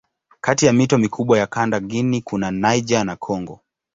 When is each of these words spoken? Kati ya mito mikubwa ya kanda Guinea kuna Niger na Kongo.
Kati 0.41 0.65
ya 0.65 0.73
mito 0.73 0.97
mikubwa 0.97 1.37
ya 1.39 1.47
kanda 1.47 1.79
Guinea 1.79 2.21
kuna 2.25 2.51
Niger 2.51 3.03
na 3.05 3.15
Kongo. 3.15 3.59